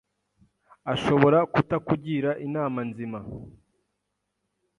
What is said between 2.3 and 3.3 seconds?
inama nzima